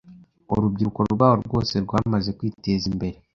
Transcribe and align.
urubyiruko 0.53 0.99
rwaho 1.13 1.35
rwose 1.47 1.73
rwamaze 1.85 2.29
kwiteza 2.37 2.83
imbere 2.91 3.17